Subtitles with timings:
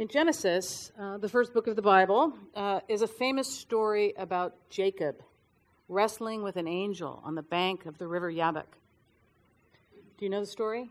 [0.00, 4.54] In Genesis, uh, the first book of the Bible, uh, is a famous story about
[4.70, 5.16] Jacob
[5.90, 8.78] wrestling with an angel on the bank of the river Jabbok.
[10.16, 10.88] Do you know the story?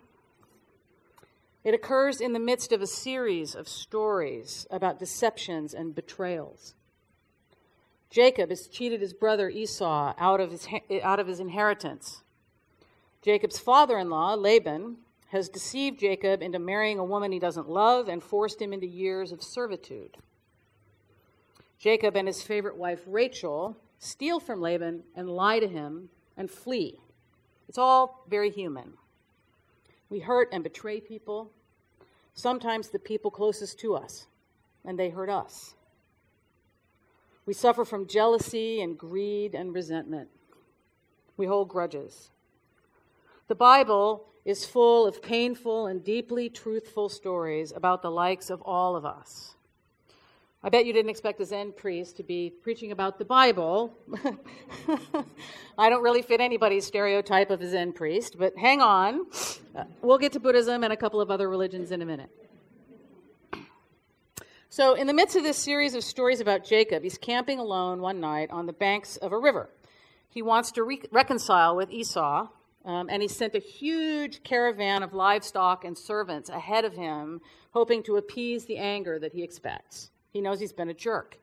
[1.63, 6.75] It occurs in the midst of a series of stories about deceptions and betrayals.
[8.11, 10.67] Jacob has cheated his brother Esau out of his,
[11.01, 12.21] out of his inheritance.
[13.23, 14.97] Jacob's father in law, Laban,
[15.29, 19.31] has deceived Jacob into marrying a woman he doesn't love and forced him into years
[19.31, 20.17] of servitude.
[21.77, 26.99] Jacob and his favorite wife, Rachel, steal from Laban and lie to him and flee.
[27.67, 28.93] It's all very human.
[30.09, 31.51] We hurt and betray people,
[32.33, 34.25] sometimes the people closest to us,
[34.83, 35.75] and they hurt us.
[37.45, 40.29] We suffer from jealousy and greed and resentment.
[41.37, 42.31] We hold grudges.
[43.47, 48.95] The Bible is full of painful and deeply truthful stories about the likes of all
[48.95, 49.55] of us.
[50.61, 53.93] I bet you didn't expect a Zen priest to be preaching about the Bible.
[55.77, 59.27] I don't really fit anybody's stereotype of a Zen priest, but hang on.
[59.73, 62.29] Uh, we'll get to Buddhism and a couple of other religions in a minute.
[64.67, 68.19] So, in the midst of this series of stories about Jacob, he's camping alone one
[68.19, 69.69] night on the banks of a river.
[70.29, 72.49] He wants to re- reconcile with Esau,
[72.85, 77.41] um, and he sent a huge caravan of livestock and servants ahead of him,
[77.71, 80.11] hoping to appease the anger that he expects.
[80.31, 81.37] He knows he's been a jerk.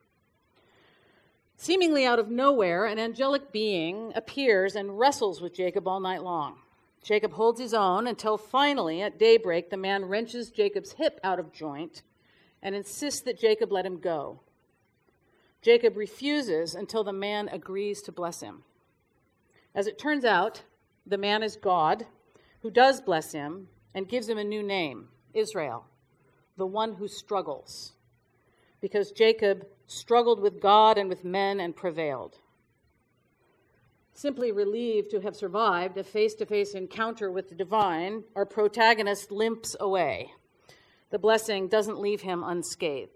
[1.56, 6.56] Seemingly out of nowhere, an angelic being appears and wrestles with Jacob all night long.
[7.02, 11.52] Jacob holds his own until finally, at daybreak, the man wrenches Jacob's hip out of
[11.52, 12.02] joint
[12.62, 14.40] and insists that Jacob let him go.
[15.62, 18.64] Jacob refuses until the man agrees to bless him.
[19.74, 20.62] As it turns out,
[21.06, 22.06] the man is God,
[22.62, 25.86] who does bless him and gives him a new name Israel,
[26.56, 27.92] the one who struggles.
[28.80, 32.38] Because Jacob struggled with God and with men and prevailed.
[34.14, 39.31] Simply relieved to have survived a face to face encounter with the divine, our protagonist
[39.31, 40.32] limps away
[41.10, 43.16] the blessing doesn't leave him unscathed.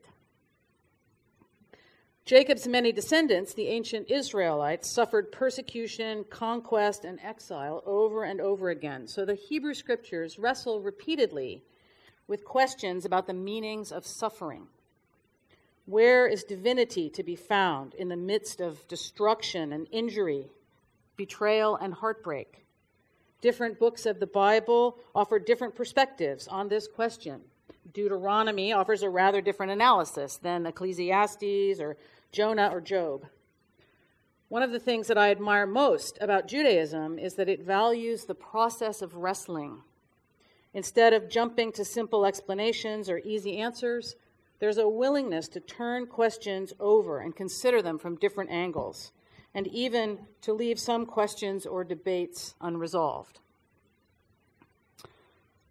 [2.25, 9.09] Jacob's many descendants, the ancient Israelites, suffered persecution, conquest, and exile over and over again.
[9.09, 11.63] So the Hebrew scriptures wrestle repeatedly
[12.29, 14.69] with questions about the meanings of suffering.
[15.87, 20.51] Where is divinity to be found in the midst of destruction and injury,
[21.17, 22.65] betrayal and heartbreak?
[23.41, 27.41] Different books of the Bible offer different perspectives on this question.
[27.93, 31.97] Deuteronomy offers a rather different analysis than Ecclesiastes or
[32.33, 33.27] Jonah or Job.
[34.49, 38.35] One of the things that I admire most about Judaism is that it values the
[38.35, 39.83] process of wrestling.
[40.75, 44.17] Instead of jumping to simple explanations or easy answers,
[44.61, 49.13] there's a willingness to turn questions over and consider them from different angles,
[49.55, 53.41] and even to leave some questions or debates unresolved.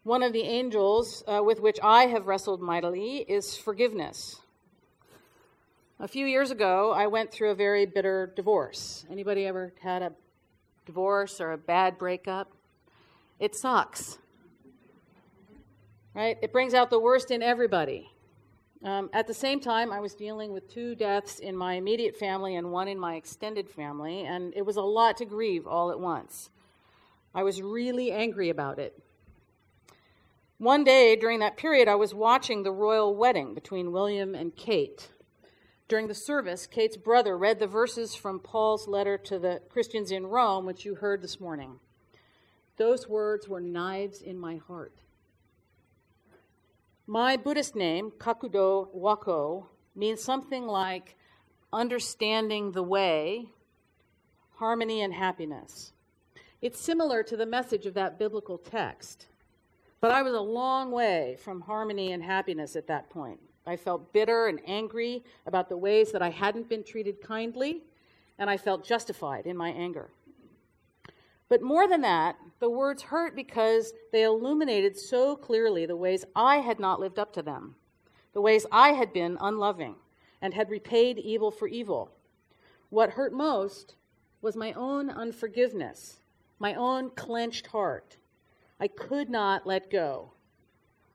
[0.09, 4.39] One of the angels uh, with which I have wrestled mightily is forgiveness.
[5.99, 9.05] A few years ago, I went through a very bitter divorce.
[9.11, 10.11] Anybody ever had a
[10.87, 12.51] divorce or a bad breakup?
[13.39, 14.17] It sucks.
[16.15, 16.39] Right?
[16.41, 18.09] It brings out the worst in everybody.
[18.83, 22.55] Um, at the same time, I was dealing with two deaths in my immediate family
[22.55, 25.99] and one in my extended family, and it was a lot to grieve all at
[25.99, 26.49] once.
[27.35, 28.99] I was really angry about it.
[30.59, 35.07] One day during that period, I was watching the royal wedding between William and Kate.
[35.87, 40.27] During the service, Kate's brother read the verses from Paul's letter to the Christians in
[40.27, 41.79] Rome, which you heard this morning.
[42.75, 44.93] Those words were knives in my heart.
[47.07, 51.15] My Buddhist name, Kakudo Wako, means something like
[51.71, 53.45] understanding the way,
[54.55, 55.93] harmony, and happiness.
[56.61, 59.27] It's similar to the message of that biblical text.
[60.01, 63.39] But I was a long way from harmony and happiness at that point.
[63.65, 67.83] I felt bitter and angry about the ways that I hadn't been treated kindly,
[68.37, 70.09] and I felt justified in my anger.
[71.49, 76.57] But more than that, the words hurt because they illuminated so clearly the ways I
[76.57, 77.75] had not lived up to them,
[78.33, 79.95] the ways I had been unloving
[80.41, 82.11] and had repaid evil for evil.
[82.89, 83.95] What hurt most
[84.41, 86.19] was my own unforgiveness,
[86.59, 88.17] my own clenched heart,
[88.79, 90.31] I could not let go.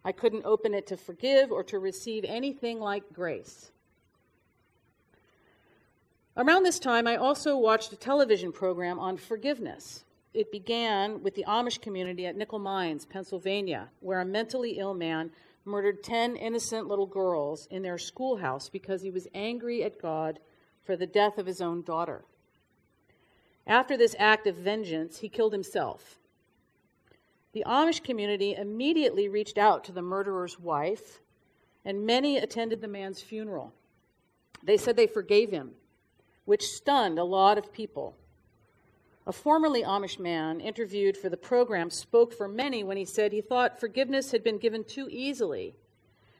[0.04, 3.70] I couldn't open it to forgive or to receive anything like grace.
[6.36, 10.04] Around this time, I also watched a television program on forgiveness.
[10.34, 15.30] It began with the Amish community at Nickel Mines, Pennsylvania, where a mentally ill man
[15.64, 20.40] murdered 10 innocent little girls in their schoolhouse because he was angry at God
[20.84, 22.24] for the death of his own daughter.
[23.66, 26.18] After this act of vengeance, he killed himself.
[27.54, 31.20] The Amish community immediately reached out to the murderer's wife,
[31.84, 33.72] and many attended the man's funeral.
[34.64, 35.70] They said they forgave him,
[36.46, 38.16] which stunned a lot of people.
[39.24, 43.40] A formerly Amish man interviewed for the program spoke for many when he said he
[43.40, 45.76] thought forgiveness had been given too easily,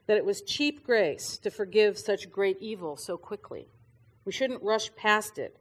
[0.06, 3.68] that it was cheap grace to forgive such great evil so quickly.
[4.24, 5.56] We shouldn't rush past it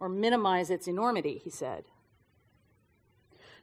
[0.00, 1.84] or minimize its enormity, he said.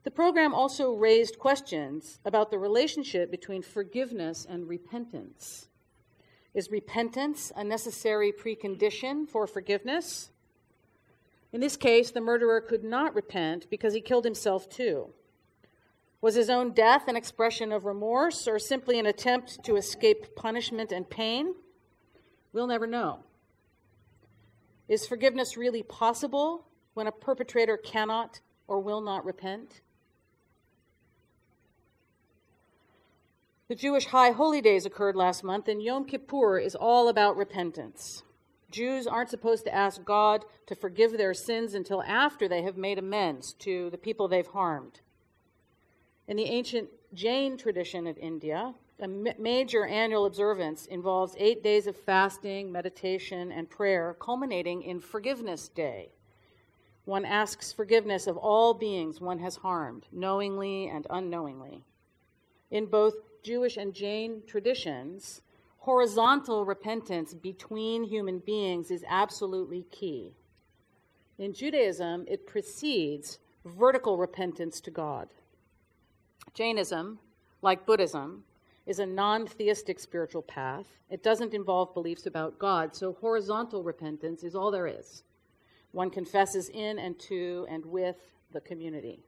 [0.03, 5.67] The program also raised questions about the relationship between forgiveness and repentance.
[6.53, 10.31] Is repentance a necessary precondition for forgiveness?
[11.53, 15.13] In this case, the murderer could not repent because he killed himself too.
[16.19, 20.91] Was his own death an expression of remorse or simply an attempt to escape punishment
[20.91, 21.55] and pain?
[22.53, 23.19] We'll never know.
[24.87, 26.65] Is forgiveness really possible
[26.95, 29.81] when a perpetrator cannot or will not repent?
[33.71, 38.21] The Jewish high holy days occurred last month, and Yom Kippur is all about repentance.
[38.69, 42.99] Jews aren't supposed to ask God to forgive their sins until after they have made
[42.99, 44.99] amends to the people they've harmed.
[46.27, 51.95] In the ancient Jain tradition of India, a major annual observance involves eight days of
[51.95, 56.09] fasting, meditation, and prayer, culminating in Forgiveness Day.
[57.05, 61.85] One asks forgiveness of all beings one has harmed, knowingly and unknowingly.
[62.69, 65.41] In both Jewish and Jain traditions,
[65.79, 70.35] horizontal repentance between human beings is absolutely key.
[71.39, 75.29] In Judaism, it precedes vertical repentance to God.
[76.53, 77.19] Jainism,
[77.61, 78.43] like Buddhism,
[78.85, 80.85] is a non theistic spiritual path.
[81.09, 85.23] It doesn't involve beliefs about God, so horizontal repentance is all there is.
[85.91, 88.17] One confesses in and to and with
[88.51, 89.23] the community.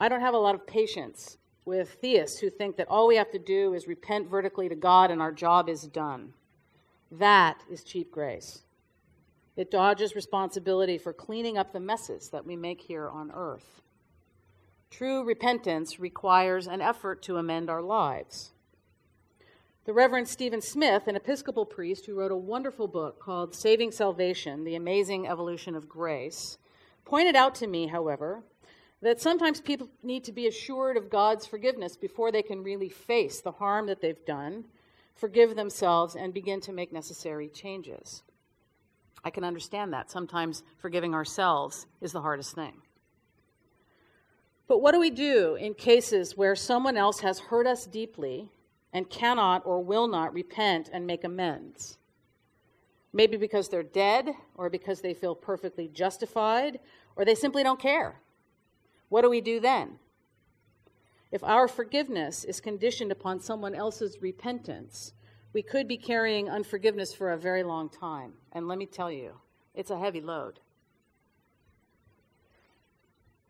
[0.00, 3.30] I don't have a lot of patience with theists who think that all we have
[3.30, 6.32] to do is repent vertically to God and our job is done.
[7.10, 8.62] That is cheap grace.
[9.56, 13.82] It dodges responsibility for cleaning up the messes that we make here on earth.
[14.90, 18.52] True repentance requires an effort to amend our lives.
[19.84, 24.64] The Reverend Stephen Smith, an Episcopal priest who wrote a wonderful book called Saving Salvation
[24.64, 26.56] The Amazing Evolution of Grace,
[27.04, 28.44] pointed out to me, however,
[29.02, 33.40] that sometimes people need to be assured of God's forgiveness before they can really face
[33.40, 34.64] the harm that they've done,
[35.16, 38.22] forgive themselves, and begin to make necessary changes.
[39.24, 40.10] I can understand that.
[40.10, 42.74] Sometimes forgiving ourselves is the hardest thing.
[44.68, 48.48] But what do we do in cases where someone else has hurt us deeply
[48.92, 51.98] and cannot or will not repent and make amends?
[53.12, 56.80] Maybe because they're dead, or because they feel perfectly justified,
[57.14, 58.20] or they simply don't care.
[59.12, 59.98] What do we do then?
[61.30, 65.12] If our forgiveness is conditioned upon someone else's repentance,
[65.52, 68.32] we could be carrying unforgiveness for a very long time.
[68.52, 69.34] And let me tell you,
[69.74, 70.60] it's a heavy load.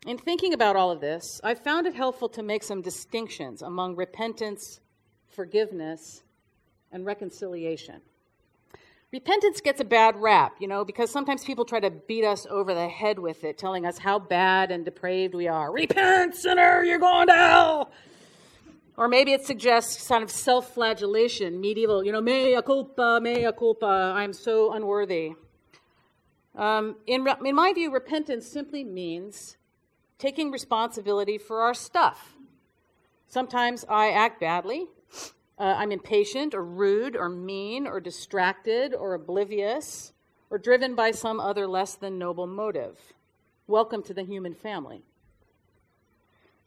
[0.05, 3.95] In thinking about all of this, I found it helpful to make some distinctions among
[3.95, 4.81] repentance,
[5.29, 6.23] forgiveness,
[6.91, 8.01] and reconciliation.
[9.13, 12.73] Repentance gets a bad rap, you know, because sometimes people try to beat us over
[12.73, 15.71] the head with it, telling us how bad and depraved we are.
[15.71, 17.91] Repent, sinner, you're going to hell.
[18.97, 24.13] Or maybe it suggests kind of self flagellation, medieval, you know, mea culpa, mea culpa,
[24.15, 25.33] I'm so unworthy.
[26.55, 29.57] Um, in, in my view, repentance simply means
[30.17, 32.33] taking responsibility for our stuff.
[33.27, 34.87] Sometimes I act badly,
[35.59, 40.13] uh, I'm impatient or rude or mean or distracted or oblivious
[40.49, 42.99] or driven by some other less than noble motive.
[43.67, 45.03] Welcome to the human family.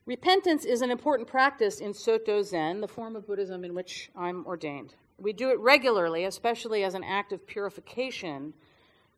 [0.06, 4.46] Repentance is an important practice in Soto Zen, the form of Buddhism in which I'm
[4.46, 4.94] ordained.
[5.18, 8.54] We do it regularly, especially as an act of purification,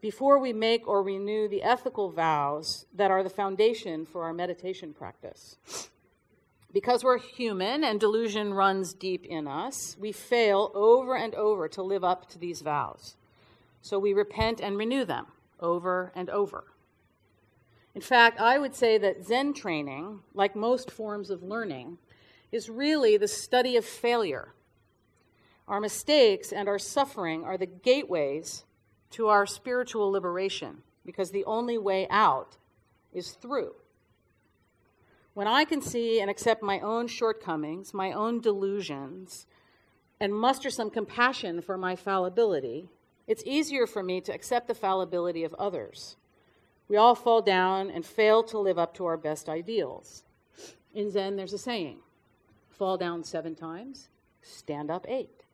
[0.01, 4.95] before we make or renew the ethical vows that are the foundation for our meditation
[4.95, 5.57] practice.
[6.73, 11.83] Because we're human and delusion runs deep in us, we fail over and over to
[11.83, 13.17] live up to these vows.
[13.81, 15.27] So we repent and renew them
[15.61, 16.65] over and over.
[17.95, 21.99] In fact, I would say that Zen training, like most forms of learning,
[22.53, 24.53] is really the study of failure.
[25.67, 28.65] Our mistakes and our suffering are the gateways
[29.13, 32.59] to our spiritual liberation because the only way out
[33.13, 33.75] is through.
[35.39, 39.47] When I can see and accept my own shortcomings, my own delusions,
[40.19, 42.89] and muster some compassion for my fallibility,
[43.29, 46.17] it's easier for me to accept the fallibility of others.
[46.89, 50.25] We all fall down and fail to live up to our best ideals.
[50.93, 51.99] In Zen, there's a saying
[52.69, 54.09] fall down seven times,
[54.43, 55.45] stand up eight.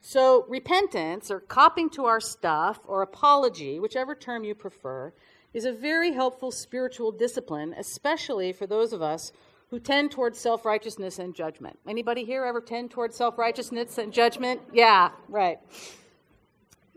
[0.00, 5.12] So, repentance, or copping to our stuff, or apology, whichever term you prefer,
[5.56, 9.32] is a very helpful spiritual discipline, especially for those of us
[9.70, 11.78] who tend towards self-righteousness and judgment.
[11.88, 14.60] Anybody here ever tend towards self-righteousness and judgment?
[14.74, 15.58] Yeah, right.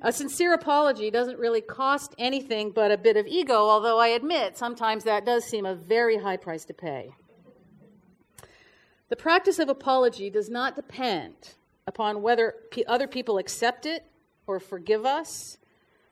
[0.01, 4.57] A sincere apology doesn't really cost anything but a bit of ego, although I admit
[4.57, 7.11] sometimes that does seem a very high price to pay.
[9.07, 11.55] The practice of apology does not depend
[11.87, 12.55] upon whether
[12.87, 14.03] other people accept it
[14.47, 15.57] or forgive us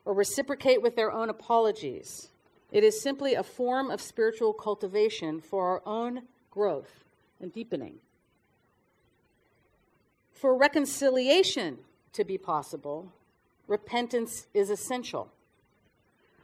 [0.06, 2.30] or reciprocate with their own apologies.
[2.72, 7.06] It is simply a form of spiritual cultivation for our own growth
[7.40, 8.00] and deepening.
[10.34, 11.80] For reconciliation
[12.14, 13.12] to be possible,
[13.68, 15.32] repentance is essential.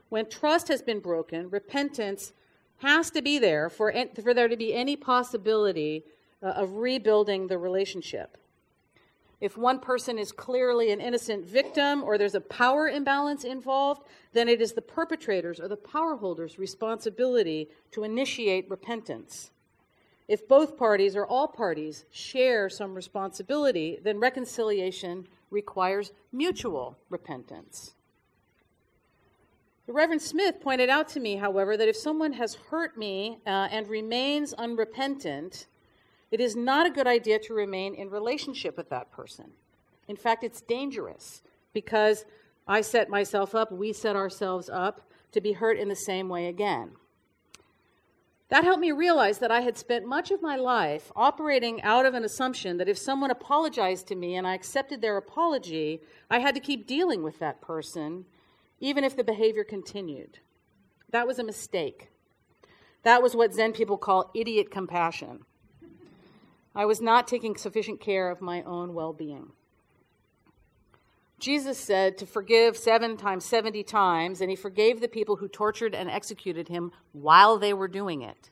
[0.10, 2.34] When trust has been broken, repentance
[2.78, 6.04] has to be there for, for there to be any possibility
[6.42, 8.38] uh, of rebuilding the relationship.
[9.44, 14.48] If one person is clearly an innocent victim or there's a power imbalance involved, then
[14.48, 19.52] it is the perpetrator's or the power holder's responsibility to initiate repentance.
[20.30, 27.96] If both parties or all parties share some responsibility, then reconciliation requires mutual repentance.
[29.88, 33.68] The Reverend Smith pointed out to me, however, that if someone has hurt me uh,
[33.70, 35.68] and remains unrepentant,
[36.34, 39.52] it is not a good idea to remain in relationship with that person.
[40.08, 42.26] In fact, it's dangerous because
[42.68, 46.48] I set myself up, we set ourselves up to be hurt in the same way
[46.48, 46.94] again.
[48.50, 52.16] That helped me realize that I had spent much of my life operating out of
[52.16, 56.56] an assumption that if someone apologized to me and I accepted their apology, I had
[56.56, 58.26] to keep dealing with that person,
[58.80, 60.40] even if the behavior continued.
[61.12, 62.10] That was a mistake.
[63.04, 65.46] That was what Zen people call idiot compassion.
[66.76, 69.52] I was not taking sufficient care of my own well being.
[71.40, 75.94] Jesus said to forgive seven times, 70 times, and he forgave the people who tortured
[75.94, 78.50] and executed him while they were doing it.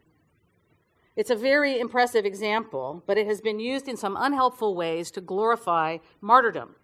[1.16, 5.22] It's a very impressive example, but it has been used in some unhelpful ways to
[5.22, 6.75] glorify martyrdom.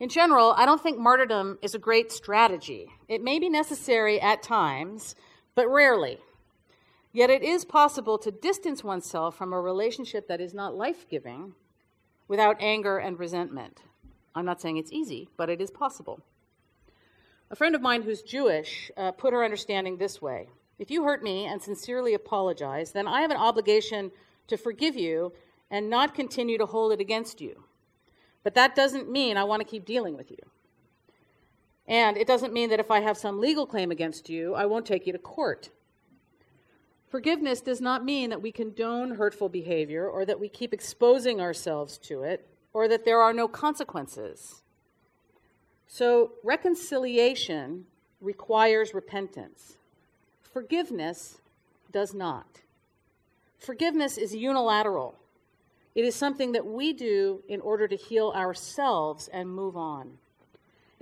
[0.00, 2.88] In general, I don't think martyrdom is a great strategy.
[3.06, 5.14] It may be necessary at times,
[5.54, 6.18] but rarely.
[7.12, 11.54] Yet it is possible to distance oneself from a relationship that is not life giving
[12.26, 13.82] without anger and resentment.
[14.34, 16.22] I'm not saying it's easy, but it is possible.
[17.50, 21.22] A friend of mine who's Jewish uh, put her understanding this way If you hurt
[21.22, 24.10] me and sincerely apologize, then I have an obligation
[24.48, 25.34] to forgive you
[25.70, 27.64] and not continue to hold it against you.
[28.42, 30.38] But that doesn't mean I want to keep dealing with you.
[31.86, 34.86] And it doesn't mean that if I have some legal claim against you, I won't
[34.86, 35.68] take you to court.
[37.12, 41.98] Forgiveness does not mean that we condone hurtful behavior or that we keep exposing ourselves
[41.98, 44.62] to it or that there are no consequences.
[45.86, 47.84] So, reconciliation
[48.22, 49.76] requires repentance.
[50.40, 51.36] Forgiveness
[51.92, 52.62] does not.
[53.58, 55.14] Forgiveness is unilateral.
[55.94, 60.16] It is something that we do in order to heal ourselves and move on.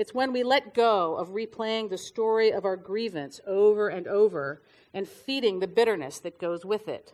[0.01, 4.63] It's when we let go of replaying the story of our grievance over and over
[4.95, 7.13] and feeding the bitterness that goes with it.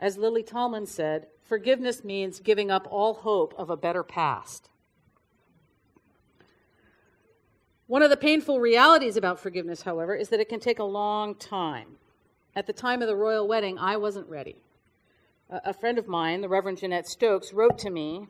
[0.00, 4.68] As Lily Tomlin said, forgiveness means giving up all hope of a better past.
[7.88, 11.34] One of the painful realities about forgiveness, however, is that it can take a long
[11.34, 11.96] time.
[12.54, 14.62] At the time of the royal wedding, I wasn't ready.
[15.50, 18.28] A friend of mine, the Reverend Jeanette Stokes, wrote to me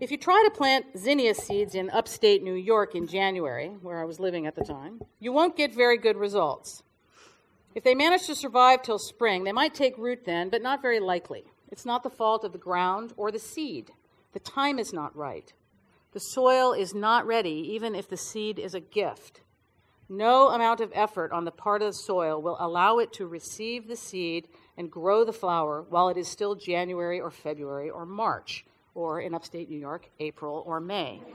[0.00, 4.04] If you try to plant zinnia seeds in upstate New York in January, where I
[4.04, 6.82] was living at the time, you won't get very good results.
[7.74, 10.98] If they manage to survive till spring, they might take root then, but not very
[10.98, 11.44] likely.
[11.70, 13.92] It's not the fault of the ground or the seed.
[14.32, 15.52] The time is not right.
[16.12, 19.40] The soil is not ready, even if the seed is a gift.
[20.08, 23.88] No amount of effort on the part of the soil will allow it to receive
[23.88, 28.66] the seed and grow the flower while it is still January or February or March,
[28.94, 31.20] or in upstate New York, April or May.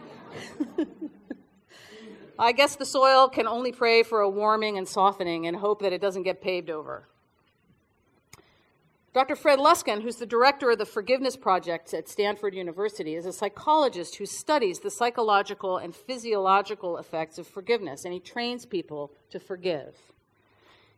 [2.39, 5.91] I guess the soil can only pray for a warming and softening and hope that
[5.91, 7.07] it doesn't get paved over.
[9.13, 9.35] Dr.
[9.35, 14.17] Fred Luskin, who's the director of the Forgiveness Project at Stanford University, is a psychologist
[14.17, 19.95] who studies the psychological and physiological effects of forgiveness, and he trains people to forgive.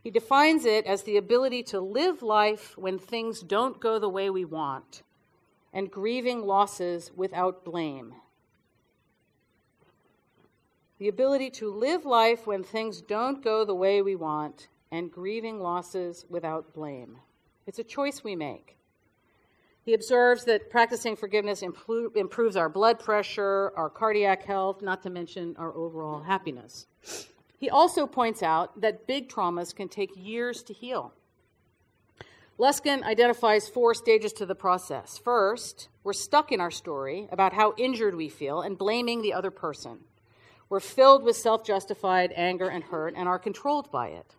[0.03, 4.29] He defines it as the ability to live life when things don't go the way
[4.29, 5.03] we want
[5.73, 8.13] and grieving losses without blame.
[10.97, 15.59] The ability to live life when things don't go the way we want and grieving
[15.59, 17.17] losses without blame.
[17.67, 18.75] It's a choice we make.
[19.85, 25.55] He observes that practicing forgiveness improves our blood pressure, our cardiac health, not to mention
[25.57, 26.85] our overall happiness.
[27.57, 31.13] He also points out that big traumas can take years to heal.
[32.59, 35.17] Luskin identifies four stages to the process.
[35.17, 39.49] First, we're stuck in our story about how injured we feel and blaming the other
[39.49, 39.99] person.
[40.67, 44.35] We're filled with self-justified anger and hurt and are controlled by it.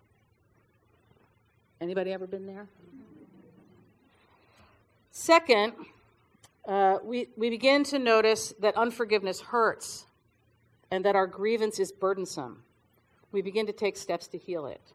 [1.80, 2.68] Anybody ever been there?
[5.12, 5.72] Second,
[6.68, 10.04] uh, we, we begin to notice that unforgiveness hurts
[10.90, 12.64] and that our grievance is burdensome.
[13.32, 14.92] We begin to take steps to heal it.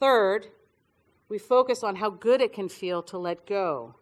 [0.00, 0.46] Third,
[1.32, 3.94] we focus on how good it can feel to let go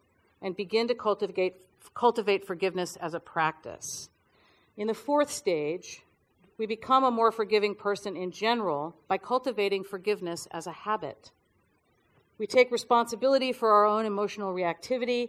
[0.42, 1.54] and begin to cultivate,
[1.94, 4.08] cultivate forgiveness as a practice.
[4.76, 6.02] In the fourth stage,
[6.58, 11.30] we become a more forgiving person in general by cultivating forgiveness as a habit.
[12.36, 15.28] We take responsibility for our own emotional reactivity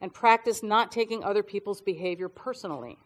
[0.00, 2.98] and practice not taking other people's behavior personally.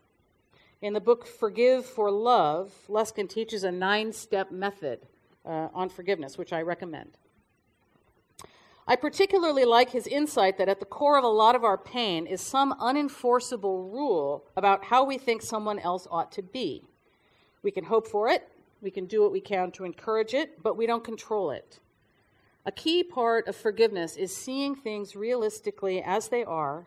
[0.82, 5.06] In the book Forgive for Love, Luskin teaches a nine step method
[5.46, 7.16] uh, on forgiveness, which I recommend.
[8.88, 12.26] I particularly like his insight that at the core of a lot of our pain
[12.26, 16.84] is some unenforceable rule about how we think someone else ought to be.
[17.64, 18.48] We can hope for it,
[18.80, 21.80] we can do what we can to encourage it, but we don't control it.
[22.64, 26.86] A key part of forgiveness is seeing things realistically as they are,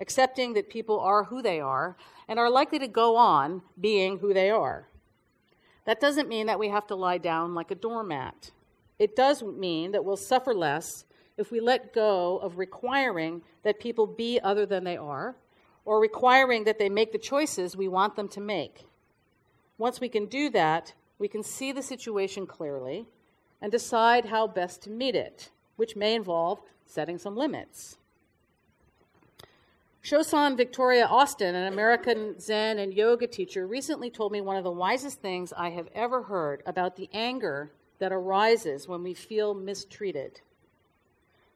[0.00, 4.34] accepting that people are who they are, and are likely to go on being who
[4.34, 4.88] they are.
[5.84, 8.50] That doesn't mean that we have to lie down like a doormat.
[8.98, 11.04] It does mean that we'll suffer less
[11.38, 15.36] if we let go of requiring that people be other than they are
[15.84, 18.84] or requiring that they make the choices we want them to make.
[19.78, 23.06] Once we can do that, we can see the situation clearly
[23.62, 27.96] and decide how best to meet it, which may involve setting some limits.
[30.02, 34.70] Shosan Victoria Austin, an American Zen and yoga teacher, recently told me one of the
[34.70, 40.40] wisest things I have ever heard about the anger that arises when we feel mistreated.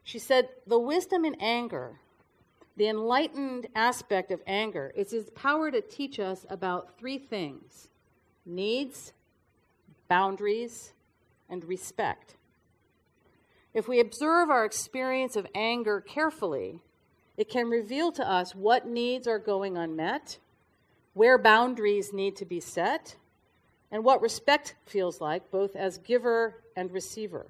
[0.05, 2.01] She said, The wisdom in anger,
[2.77, 7.88] the enlightened aspect of anger, is its power to teach us about three things
[8.45, 9.12] needs,
[10.09, 10.93] boundaries,
[11.49, 12.35] and respect.
[13.73, 16.81] If we observe our experience of anger carefully,
[17.37, 20.38] it can reveal to us what needs are going unmet,
[21.15, 23.17] where boundaries need to be set,
[23.91, 27.47] and what respect feels like, both as giver and receiver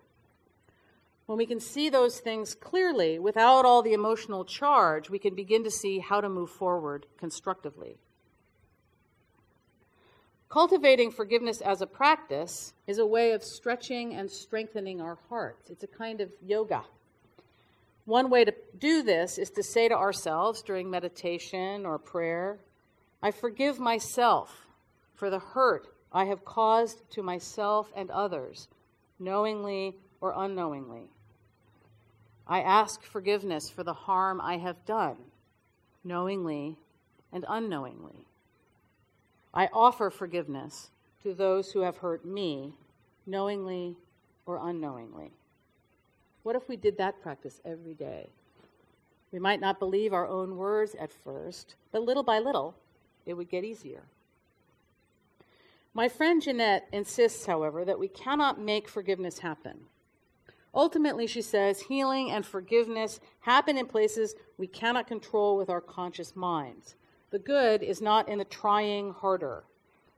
[1.33, 5.65] when we can see those things clearly without all the emotional charge, we can begin
[5.65, 7.97] to see how to move forward constructively.
[10.51, 15.71] Cultivating forgiveness as a practice is a way of stretching and strengthening our hearts.
[15.71, 16.83] It's a kind of yoga.
[18.05, 22.59] One way to do this is to say to ourselves during meditation or prayer,
[23.23, 24.67] I forgive myself
[25.15, 28.69] for the hurt I have caused to myself and others,
[29.19, 31.09] knowingly or unknowingly.
[32.47, 35.17] I ask forgiveness for the harm I have done,
[36.05, 36.77] knowingly
[37.33, 38.27] and unknowingly.
[39.55, 40.91] I offer forgiveness
[41.23, 42.73] to those who have hurt me,
[43.27, 43.97] knowingly
[44.47, 45.31] or unknowingly.
[46.43, 48.29] What if we did that practice every day?
[49.31, 52.75] We might not believe our own words at first, but little by little,
[53.25, 54.03] it would get easier.
[55.95, 59.87] My friend Jeanette insists, however, that we cannot make forgiveness happen.
[60.75, 66.35] Ultimately, she says, healing and forgiveness happen in places we cannot control with our conscious
[66.35, 66.97] minds.
[67.31, 69.65] The good is not in the trying harder.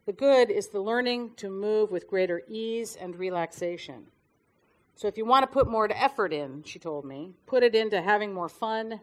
[0.07, 4.05] The good is the learning to move with greater ease and relaxation.
[4.97, 8.01] So, if you want to put more effort in, she told me, put it into
[8.01, 9.01] having more fun,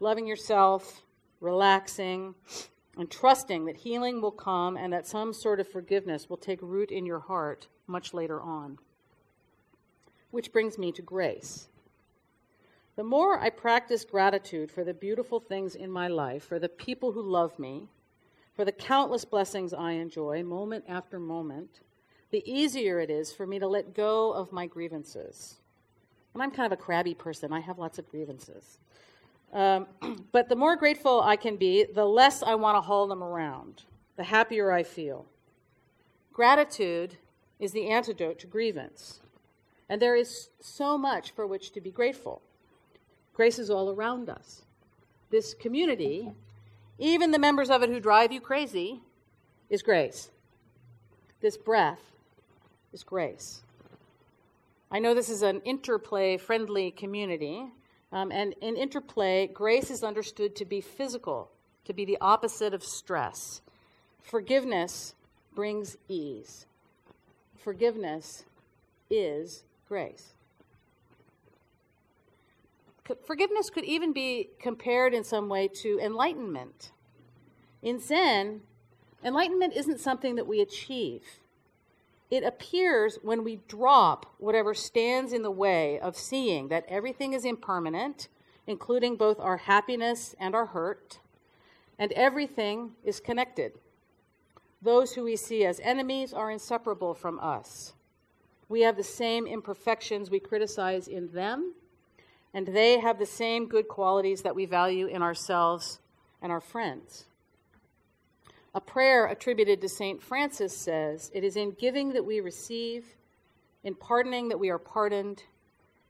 [0.00, 1.02] loving yourself,
[1.40, 2.34] relaxing,
[2.96, 6.90] and trusting that healing will come and that some sort of forgiveness will take root
[6.90, 8.78] in your heart much later on
[10.34, 11.68] which brings me to grace.
[12.96, 17.12] The more I practice gratitude for the beautiful things in my life, for the people
[17.12, 17.88] who love me,
[18.52, 21.80] for the countless blessings I enjoy moment after moment,
[22.32, 25.60] the easier it is for me to let go of my grievances.
[26.34, 28.78] And I'm kind of a crabby person, I have lots of grievances.
[29.52, 29.86] Um,
[30.32, 33.84] but the more grateful I can be, the less I want to haul them around,
[34.16, 35.26] the happier I feel.
[36.32, 37.18] Gratitude
[37.60, 39.20] is the antidote to grievance.
[39.88, 42.42] And there is so much for which to be grateful.
[43.34, 44.62] Grace is all around us.
[45.30, 46.32] This community,
[46.98, 49.00] even the members of it who drive you crazy,
[49.68, 50.30] is grace.
[51.40, 52.00] This breath
[52.92, 53.62] is grace.
[54.90, 57.66] I know this is an interplay friendly community,
[58.12, 61.50] um, and in interplay, grace is understood to be physical,
[61.84, 63.60] to be the opposite of stress.
[64.22, 65.14] Forgiveness
[65.54, 66.66] brings ease.
[67.56, 68.44] Forgiveness
[69.10, 70.34] is grace.
[73.26, 76.92] Forgiveness could even be compared in some way to enlightenment.
[77.82, 78.62] In Zen,
[79.22, 81.22] enlightenment isn't something that we achieve.
[82.30, 87.44] It appears when we drop whatever stands in the way of seeing that everything is
[87.44, 88.28] impermanent,
[88.66, 91.18] including both our happiness and our hurt,
[91.98, 93.74] and everything is connected.
[94.80, 97.92] Those who we see as enemies are inseparable from us.
[98.68, 101.74] We have the same imperfections we criticize in them,
[102.52, 105.98] and they have the same good qualities that we value in ourselves
[106.40, 107.26] and our friends.
[108.74, 110.22] A prayer attributed to St.
[110.22, 113.04] Francis says, It is in giving that we receive,
[113.84, 115.44] in pardoning that we are pardoned,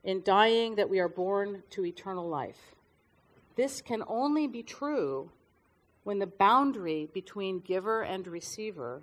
[0.03, 2.75] in dying that we are born to eternal life.
[3.57, 5.31] This can only be true
[6.05, 9.03] when the boundary between giver and receiver,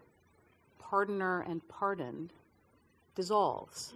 [0.79, 2.33] pardoner and pardoned,
[3.21, 3.93] dissolves.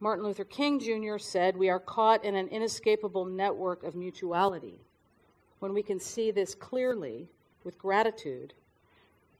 [0.00, 1.18] Martin Luther King Jr.
[1.18, 4.80] said, We are caught in an inescapable network of mutuality.
[5.60, 7.28] When we can see this clearly
[7.62, 8.54] with gratitude,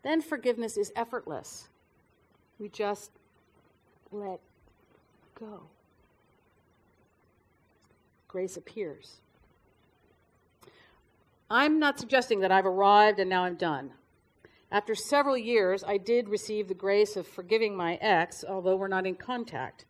[0.04, 1.68] then forgiveness is effortless.
[2.60, 3.10] We just
[4.12, 4.38] let
[5.34, 5.62] go.
[8.28, 9.16] Grace appears.
[11.50, 13.90] I'm not suggesting that I've arrived and now I'm done.
[14.72, 19.06] After several years, I did receive the grace of forgiving my ex, although we're not
[19.06, 19.84] in contact.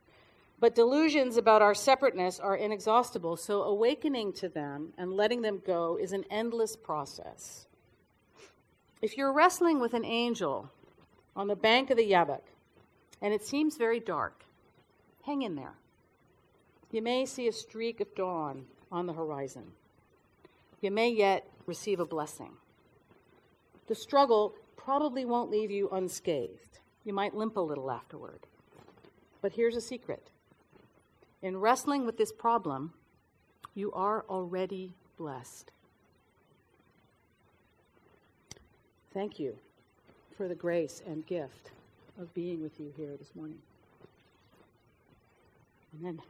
[0.58, 5.98] But delusions about our separateness are inexhaustible, so awakening to them and letting them go
[6.00, 7.66] is an endless process.
[9.02, 10.70] If you're wrestling with an angel
[11.34, 12.42] on the bank of the Yabok
[13.22, 14.44] and it seems very dark,
[15.24, 15.74] hang in there.
[16.90, 19.72] You may see a streak of dawn on the horizon.
[20.80, 22.52] You may yet receive a blessing.
[23.86, 26.78] The struggle probably won't leave you unscathed.
[27.04, 28.40] You might limp a little afterward.
[29.42, 30.30] But here's a secret
[31.42, 32.92] in wrestling with this problem,
[33.74, 35.70] you are already blessed.
[39.14, 39.56] Thank you
[40.36, 41.70] for the grace and gift
[42.18, 43.58] of being with you here this morning.
[45.98, 46.20] Amen.